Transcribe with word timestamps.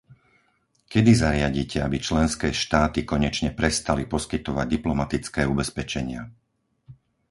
Kedy 0.93 1.11
zariadite, 1.23 1.77
aby 1.87 1.97
členské 2.07 2.49
štáty 2.63 2.99
konečne 3.11 3.49
prestali 3.59 4.03
poskytovať 4.13 4.65
diplomatické 4.75 5.41
ubezpečenia? 5.53 6.21